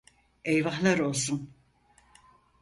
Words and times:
Eyvahlar 0.45 0.99
olsun! 0.99 1.53